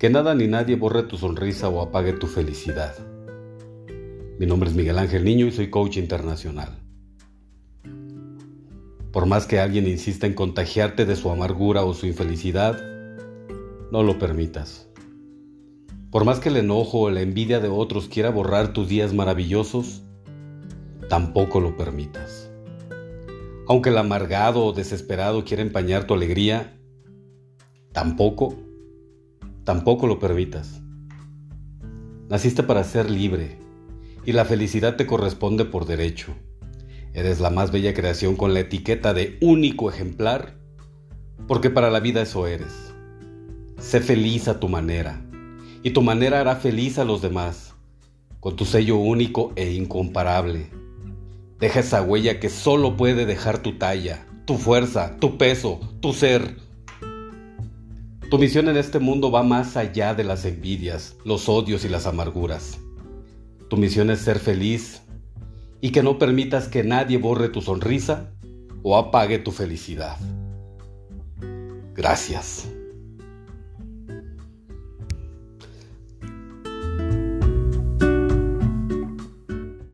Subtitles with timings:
[0.00, 2.94] Que nada ni nadie borre tu sonrisa o apague tu felicidad.
[4.38, 6.78] Mi nombre es Miguel Ángel Niño y soy coach internacional.
[9.12, 12.80] Por más que alguien insista en contagiarte de su amargura o su infelicidad,
[13.92, 14.88] no lo permitas.
[16.10, 20.02] Por más que el enojo o la envidia de otros quiera borrar tus días maravillosos,
[21.10, 22.50] tampoco lo permitas.
[23.68, 26.80] Aunque el amargado o desesperado quiera empañar tu alegría,
[27.92, 28.56] tampoco,
[29.70, 30.80] tampoco lo permitas.
[32.28, 33.56] Naciste para ser libre
[34.26, 36.34] y la felicidad te corresponde por derecho.
[37.14, 40.56] Eres la más bella creación con la etiqueta de único ejemplar,
[41.46, 42.92] porque para la vida eso eres.
[43.78, 45.22] Sé feliz a tu manera,
[45.84, 47.72] y tu manera hará feliz a los demás,
[48.40, 50.68] con tu sello único e incomparable.
[51.60, 56.56] Deja esa huella que solo puede dejar tu talla, tu fuerza, tu peso, tu ser.
[58.30, 62.06] Tu misión en este mundo va más allá de las envidias, los odios y las
[62.06, 62.78] amarguras.
[63.68, 65.02] Tu misión es ser feliz
[65.80, 68.30] y que no permitas que nadie borre tu sonrisa
[68.84, 70.16] o apague tu felicidad.
[71.92, 72.68] Gracias.